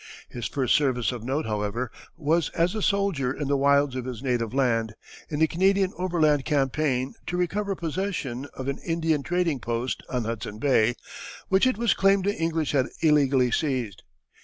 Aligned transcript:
His 0.29 0.47
first 0.47 0.73
service 0.73 1.11
of 1.11 1.23
note, 1.23 1.45
however, 1.45 1.91
was 2.17 2.49
as 2.55 2.73
a 2.73 2.81
soldier 2.81 3.31
in 3.31 3.47
the 3.47 3.55
wilds 3.55 3.95
of 3.95 4.05
his 4.05 4.23
native 4.23 4.51
land, 4.51 4.95
in 5.29 5.37
the 5.37 5.45
Canadian 5.45 5.93
overland 5.95 6.43
campaign 6.43 7.13
to 7.27 7.37
recover 7.37 7.75
possession 7.75 8.47
of 8.55 8.67
an 8.67 8.79
Indian 8.79 9.21
trading 9.21 9.59
post 9.59 10.01
on 10.09 10.23
Hudson 10.23 10.57
Bay, 10.57 10.95
which 11.49 11.67
it 11.67 11.77
was 11.77 11.93
claimed 11.93 12.23
the 12.25 12.33
English 12.35 12.71
had 12.71 12.87
illegally 13.01 13.51
seized. 13.51 14.01